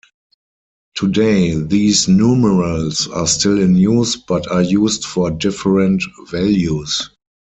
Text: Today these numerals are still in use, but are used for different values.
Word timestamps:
Today 0.95 1.51
these 1.53 2.07
numerals 2.07 3.07
are 3.09 3.27
still 3.27 3.61
in 3.61 3.75
use, 3.75 4.15
but 4.15 4.47
are 4.49 4.63
used 4.63 5.03
for 5.05 5.29
different 5.29 6.01
values. 6.31 7.11